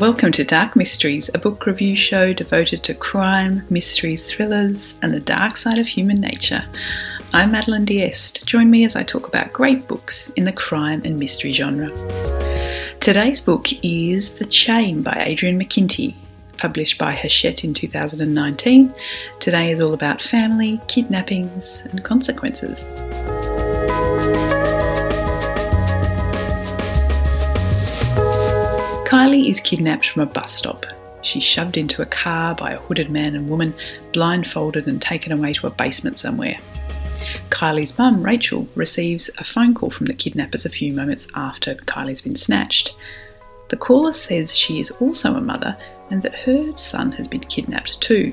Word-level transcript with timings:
Welcome 0.00 0.32
to 0.32 0.44
Dark 0.44 0.76
Mysteries, 0.76 1.28
a 1.34 1.38
book 1.38 1.66
review 1.66 1.94
show 1.94 2.32
devoted 2.32 2.82
to 2.84 2.94
crime, 2.94 3.66
mysteries, 3.68 4.22
thrillers, 4.22 4.94
and 5.02 5.12
the 5.12 5.20
dark 5.20 5.58
side 5.58 5.76
of 5.76 5.86
human 5.86 6.22
nature. 6.22 6.64
I'm 7.34 7.52
Madeline 7.52 7.84
Diest. 7.84 8.42
Join 8.46 8.70
me 8.70 8.86
as 8.86 8.96
I 8.96 9.02
talk 9.02 9.28
about 9.28 9.52
great 9.52 9.86
books 9.86 10.30
in 10.36 10.46
the 10.46 10.52
crime 10.52 11.02
and 11.04 11.18
mystery 11.18 11.52
genre. 11.52 11.90
Today's 13.00 13.42
book 13.42 13.66
is 13.84 14.30
The 14.30 14.46
Chain 14.46 15.02
by 15.02 15.22
Adrian 15.26 15.60
McKinty, 15.60 16.14
published 16.56 16.96
by 16.96 17.12
Hachette 17.12 17.62
in 17.62 17.74
2019. 17.74 18.94
Today 19.38 19.70
is 19.70 19.82
all 19.82 19.92
about 19.92 20.22
family, 20.22 20.80
kidnappings, 20.88 21.82
and 21.90 22.02
consequences. 22.02 22.86
Kylie 29.10 29.50
is 29.50 29.58
kidnapped 29.58 30.06
from 30.06 30.22
a 30.22 30.26
bus 30.26 30.54
stop. 30.54 30.86
She's 31.22 31.42
shoved 31.42 31.76
into 31.76 32.00
a 32.00 32.06
car 32.06 32.54
by 32.54 32.70
a 32.70 32.78
hooded 32.78 33.10
man 33.10 33.34
and 33.34 33.50
woman, 33.50 33.74
blindfolded 34.12 34.86
and 34.86 35.02
taken 35.02 35.32
away 35.32 35.52
to 35.54 35.66
a 35.66 35.70
basement 35.70 36.16
somewhere. 36.16 36.56
Kylie's 37.48 37.98
mum, 37.98 38.22
Rachel, 38.22 38.68
receives 38.76 39.28
a 39.38 39.42
phone 39.42 39.74
call 39.74 39.90
from 39.90 40.06
the 40.06 40.14
kidnappers 40.14 40.64
a 40.64 40.68
few 40.70 40.92
moments 40.92 41.26
after 41.34 41.74
Kylie's 41.74 42.20
been 42.20 42.36
snatched. 42.36 42.94
The 43.70 43.76
caller 43.76 44.12
says 44.12 44.56
she 44.56 44.78
is 44.78 44.92
also 45.00 45.34
a 45.34 45.40
mother 45.40 45.76
and 46.10 46.22
that 46.22 46.36
her 46.36 46.72
son 46.78 47.10
has 47.10 47.26
been 47.26 47.40
kidnapped 47.40 48.00
too. 48.00 48.32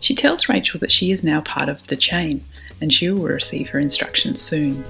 She 0.00 0.14
tells 0.14 0.48
Rachel 0.48 0.80
that 0.80 0.92
she 0.92 1.12
is 1.12 1.22
now 1.22 1.42
part 1.42 1.68
of 1.68 1.86
the 1.88 1.96
chain 1.96 2.42
and 2.80 2.90
she 2.90 3.10
will 3.10 3.24
receive 3.24 3.68
her 3.68 3.80
instructions 3.80 4.40
soon. 4.40 4.82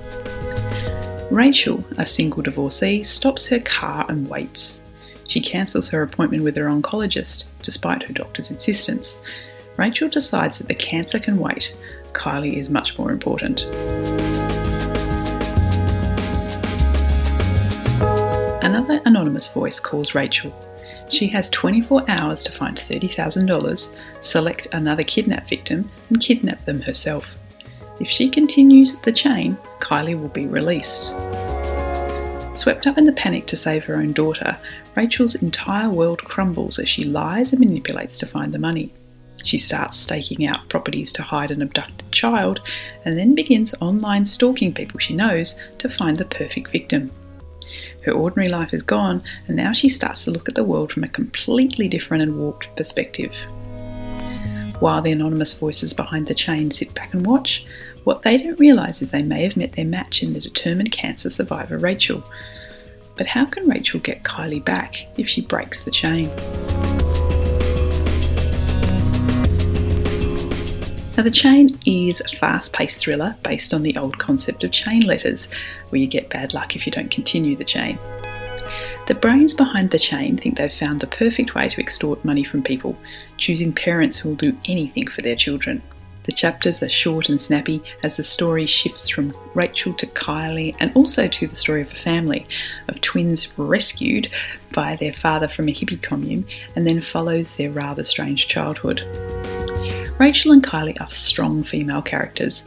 Rachel, 1.33 1.85
a 1.99 2.07
single 2.07 2.45
divorcee, 2.45 3.03
stops 3.03 3.49
her 3.49 3.59
car 3.59 4.07
and 4.09 4.29
waits. 4.29 4.81
She 5.29 5.41
cancels 5.41 5.89
her 5.89 6.03
appointment 6.03 6.45
with 6.45 6.57
her 6.57 6.67
oncologist, 6.67 7.45
despite 7.63 8.03
her 8.03 8.13
doctor's 8.13 8.51
insistence. 8.51 9.17
Rachel 9.77 10.09
decides 10.09 10.59
that 10.59 10.69
the 10.69 10.75
cancer 10.75 11.19
can 11.19 11.39
wait. 11.39 11.75
Kylie 12.13 12.59
is 12.59 12.71
much 12.71 12.97
more 12.97 13.11
important. 13.11 13.63
Another 18.65 19.01
anonymous 19.05 19.49
voice 19.49 19.81
calls 19.81 20.15
Rachel. 20.15 20.53
She 21.11 21.29
has 21.29 21.51
24 21.51 22.09
hours 22.09 22.43
to 22.45 22.53
find 22.53 22.77
$30,000, 22.77 23.89
select 24.21 24.69
another 24.73 25.03
kidnap 25.03 25.49
victim, 25.49 25.91
and 26.09 26.21
kidnap 26.21 26.65
them 26.65 26.81
herself. 26.81 27.37
If 28.01 28.09
she 28.09 28.29
continues 28.29 28.97
the 29.03 29.13
chain, 29.13 29.57
Kylie 29.81 30.21
will 30.21 30.29
be 30.29 30.47
released. 30.47 31.13
Swept 32.55 32.87
up 32.87 32.97
in 32.97 33.05
the 33.05 33.13
panic 33.13 33.47
to 33.49 33.57
save 33.57 33.85
her 33.85 33.97
own 33.97 34.13
daughter, 34.13 34.57
Rachel's 34.95 35.35
entire 35.35 35.91
world 35.91 36.23
crumbles 36.23 36.79
as 36.79 36.89
she 36.89 37.03
lies 37.03 37.51
and 37.51 37.59
manipulates 37.59 38.17
to 38.19 38.27
find 38.27 38.55
the 38.55 38.59
money. 38.59 38.93
She 39.43 39.59
starts 39.59 39.99
staking 39.99 40.47
out 40.47 40.69
properties 40.69 41.13
to 41.15 41.23
hide 41.23 41.51
an 41.51 41.63
abducted 41.63 42.11
child 42.13 42.61
and 43.05 43.17
then 43.17 43.35
begins 43.35 43.75
online 43.81 44.25
stalking 44.25 44.73
people 44.73 45.01
she 45.01 45.15
knows 45.15 45.57
to 45.79 45.89
find 45.89 46.17
the 46.17 46.25
perfect 46.25 46.71
victim. 46.71 47.11
Her 48.03 48.13
ordinary 48.13 48.49
life 48.49 48.73
is 48.73 48.83
gone, 48.83 49.23
and 49.49 49.57
now 49.57 49.73
she 49.73 49.89
starts 49.89 50.25
to 50.25 50.31
look 50.31 50.49
at 50.49 50.55
the 50.55 50.65
world 50.65 50.93
from 50.93 51.03
a 51.03 51.09
completely 51.09 51.89
different 51.89 52.23
and 52.23 52.39
warped 52.39 52.69
perspective. 52.77 53.35
While 54.81 55.03
the 55.03 55.13
anonymous 55.13 55.55
voices 55.55 55.93
behind 55.93 56.27
the 56.27 56.35
chain 56.35 56.71
sit 56.71 56.95
back 56.95 57.15
and 57.15 57.27
watch, 57.27 57.65
what 58.05 58.23
they 58.23 58.37
don't 58.37 58.61
realise 58.61 59.03
is 59.03 59.11
they 59.11 59.23
may 59.23 59.43
have 59.43 59.57
met 59.57 59.73
their 59.73 59.85
match 59.85 60.23
in 60.23 60.33
the 60.33 60.41
determined 60.41 60.93
cancer 60.93 61.31
survivor 61.31 61.79
Rachel. 61.79 62.23
But 63.17 63.27
how 63.27 63.47
can 63.47 63.69
Rachel 63.69 64.01
get 64.01 64.23
Kylie 64.23 64.65
back 64.65 65.07
if 65.19 65.29
she 65.29 65.41
breaks 65.41 65.83
the 65.83 65.91
chain? 65.91 66.29
Now, 71.17 71.23
The 71.23 71.31
Chain 71.31 71.79
is 71.87 72.21
a 72.21 72.37
fast 72.37 72.73
paced 72.73 72.97
thriller 72.97 73.37
based 73.45 73.73
on 73.73 73.85
the 73.85 73.97
old 73.97 74.19
concept 74.19 74.65
of 74.65 74.73
chain 74.73 75.03
letters, 75.03 75.47
where 75.91 76.01
you 76.01 76.09
get 76.09 76.29
bad 76.29 76.55
luck 76.55 76.75
if 76.75 76.87
you 76.87 76.93
don't 76.93 77.11
continue 77.11 77.55
the 77.55 77.65
chain. 77.65 78.01
The 79.07 79.15
brains 79.15 79.55
behind 79.55 79.93
the 79.93 79.99
chain 79.99 80.37
think 80.37 80.59
they've 80.59 80.73
found 80.73 81.01
the 81.01 81.07
perfect 81.07 81.55
way 81.55 81.69
to 81.69 81.81
extort 81.81 82.25
money 82.25 82.43
from 82.43 82.65
people, 82.65 82.99
choosing 83.39 83.73
parents 83.73 84.17
who 84.17 84.31
will 84.31 84.37
do 84.37 84.59
anything 84.67 85.07
for 85.07 85.23
their 85.23 85.37
children. 85.37 85.81
The 86.25 86.33
chapters 86.33 86.83
are 86.83 86.89
short 86.89 87.29
and 87.29 87.41
snappy 87.41 87.83
as 88.03 88.17
the 88.17 88.23
story 88.23 88.67
shifts 88.67 89.09
from 89.09 89.37
Rachel 89.55 89.93
to 89.95 90.07
Kylie 90.07 90.75
and 90.81 90.91
also 90.95 91.29
to 91.29 91.47
the 91.47 91.57
story 91.57 91.83
of 91.83 91.93
a 91.93 91.97
family 91.97 92.47
of 92.89 93.01
twins 93.03 93.57
rescued 93.59 94.31
by 94.73 94.97
their 94.97 95.13
father 95.13 95.49
from 95.49 95.69
a 95.69 95.73
hippie 95.73 96.01
commune 96.01 96.47
and 96.77 96.87
then 96.87 97.01
follows 97.01 97.51
their 97.57 97.71
rather 97.71 98.05
strange 98.05 98.49
childhood. 98.49 99.03
Rachel 100.19 100.53
and 100.53 100.65
Kylie 100.65 101.01
are 101.01 101.11
strong 101.11 101.63
female 101.63 102.03
characters. 102.03 102.65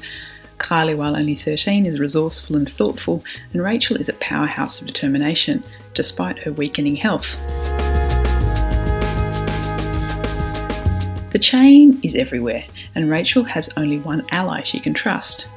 Kylie, 0.60 0.98
while 0.98 1.16
only 1.16 1.36
13, 1.36 1.86
is 1.86 2.00
resourceful 2.00 2.56
and 2.56 2.70
thoughtful, 2.70 3.24
and 3.54 3.64
Rachel 3.64 3.98
is 3.98 4.10
a 4.10 4.14
powerhouse 4.14 4.82
of 4.82 4.88
determination, 4.88 5.64
despite 5.94 6.40
her 6.40 6.52
weakening 6.52 6.96
health. 6.96 7.36
The 11.32 11.40
chain 11.40 12.00
is 12.04 12.16
everywhere, 12.16 12.66
and 12.96 13.10
Rachel 13.10 13.44
has 13.44 13.70
only 13.76 14.00
one 14.00 14.26
ally 14.32 14.64
she 14.64 14.80
can 14.80 14.94
trust. 14.94 15.48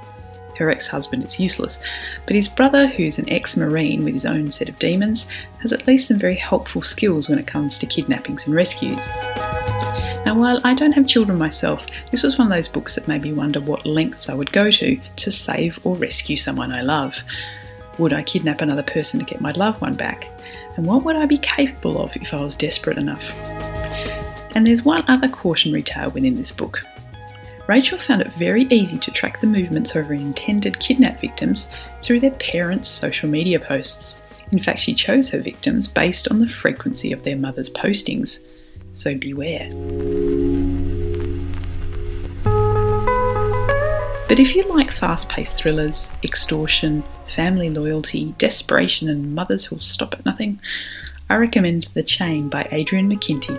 Her 0.59 0.69
ex 0.69 0.87
husband 0.87 1.25
is 1.25 1.39
useless, 1.39 1.79
but 2.27 2.35
his 2.35 2.49
brother, 2.49 2.87
who's 2.87 3.19
an 3.19 3.31
ex 3.31 3.57
Marine 3.57 4.05
with 4.05 4.15
his 4.15 4.27
own 4.27 4.51
set 4.51 4.69
of 4.69 4.79
demons, 4.79 5.27
has 5.61 5.73
at 5.73 5.87
least 5.87 6.09
some 6.09 6.19
very 6.19 6.35
helpful 6.35 6.83
skills 6.83 7.29
when 7.29 7.39
it 7.39 7.47
comes 7.47 7.79
to 7.79 7.87
kidnappings 7.87 8.47
and 8.47 8.55
rescues. 8.55 9.07
Now, 10.27 10.39
while 10.39 10.61
I 10.65 10.75
don't 10.75 10.95
have 10.95 11.07
children 11.07 11.39
myself, 11.39 11.87
this 12.11 12.23
was 12.23 12.37
one 12.37 12.53
of 12.53 12.57
those 12.57 12.69
books 12.69 12.95
that 12.97 13.09
made 13.09 13.23
me 13.23 13.33
wonder 13.33 13.61
what 13.61 13.87
lengths 13.87 14.29
I 14.29 14.35
would 14.35 14.53
go 14.53 14.71
to 14.71 15.01
to 15.17 15.33
save 15.33 15.79
or 15.85 15.97
rescue 15.97 16.37
someone 16.37 16.73
I 16.73 16.83
love. 16.83 17.17
Would 17.99 18.13
I 18.13 18.23
kidnap 18.23 18.61
another 18.61 18.83
person 18.83 19.19
to 19.21 19.25
get 19.25 19.41
my 19.41 19.53
loved 19.53 19.81
one 19.81 19.95
back? 19.95 20.29
And 20.77 20.85
what 20.85 21.05
would 21.05 21.17
I 21.17 21.27
be 21.27 21.39
capable 21.39 22.03
of 22.03 22.15
if 22.17 22.35
I 22.35 22.43
was 22.43 22.57
desperate 22.57 22.99
enough? 22.99 23.23
And 24.55 24.67
there's 24.67 24.83
one 24.83 25.05
other 25.09 25.29
cautionary 25.29 25.83
tale 25.83 26.11
within 26.11 26.37
this 26.37 26.53
book. 26.53 26.81
Rachel 27.69 27.99
found 27.99 28.21
it 28.21 28.33
very 28.33 28.65
easy 28.65 28.99
to 28.99 29.11
track 29.13 29.41
the 29.41 29.47
movements 29.47 29.95
of 29.95 30.07
her 30.07 30.15
intended 30.15 30.81
kidnap 30.81 31.21
victims 31.21 31.69
through 32.03 32.21
their 32.21 32.33
parents' 32.33 32.89
social 32.89 33.29
media 33.29 33.61
posts. 33.61 34.19
In 34.51 34.61
fact, 34.61 34.81
she 34.81 34.93
chose 34.93 35.29
her 35.31 35.39
victims 35.39 35.87
based 35.87 36.27
on 36.29 36.41
the 36.41 36.49
frequency 36.49 37.13
of 37.13 37.23
their 37.23 37.37
mother's 37.37 37.71
postings. 37.71 38.41
So 38.95 39.15
beware. 39.15 39.69
But 44.29 44.39
if 44.41 44.55
you 44.55 44.63
like 44.65 44.91
fast 44.91 45.29
paced 45.29 45.57
thrillers, 45.57 46.11
extortion, 46.25 47.05
family 47.35 47.71
loyalty, 47.71 48.35
desperation, 48.39 49.09
and 49.09 49.35
mothers 49.35 49.65
who'll 49.65 49.81
stop 49.81 50.15
at 50.15 50.25
nothing, 50.25 50.61
I 51.29 51.37
recommend 51.37 51.89
The 51.95 52.03
Chain 52.03 52.49
by 52.49 52.67
Adrian 52.73 53.09
McKinty. 53.09 53.59